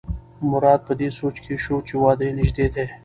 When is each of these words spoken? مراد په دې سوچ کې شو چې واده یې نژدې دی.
مراد 0.51 0.81
په 0.87 0.93
دې 0.99 1.09
سوچ 1.19 1.35
کې 1.43 1.55
شو 1.63 1.75
چې 1.87 1.93
واده 2.03 2.23
یې 2.27 2.33
نژدې 2.39 2.67
دی. 2.75 2.85